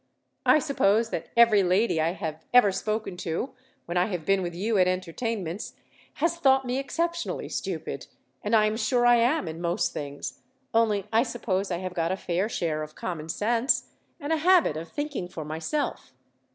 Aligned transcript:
I 0.47 0.57
suppose 0.57 1.11
that 1.11 1.29
every 1.37 1.61
lady 1.61 2.01
I 2.01 2.13
have 2.13 2.43
ever 2.55 2.71
spoken 2.71 3.17
to, 3.17 3.51
when 3.85 3.97
I 3.97 4.07
have 4.07 4.25
been 4.25 4.41
with 4.41 4.55
you 4.55 4.79
at 4.79 4.87
entertainments, 4.87 5.73
has 6.15 6.37
thought 6.37 6.65
me 6.65 6.79
exceptionally 6.79 7.47
stupid; 7.49 8.07
and 8.43 8.55
I 8.55 8.65
am 8.65 8.77
sure 8.77 9.05
I 9.05 9.17
am, 9.17 9.47
in 9.47 9.61
most 9.61 9.93
things, 9.93 10.39
only 10.73 11.05
I 11.13 11.21
suppose 11.21 11.69
I 11.69 11.77
have 11.77 11.93
got 11.93 12.11
a 12.11 12.17
fair 12.17 12.49
share 12.49 12.81
of 12.81 12.95
common 12.95 13.29
sense, 13.29 13.89
and 14.19 14.33
a 14.33 14.37
habit 14.37 14.75
of 14.75 14.89
thinking 14.91 15.27
for 15.27 15.45
myself. 15.45 16.13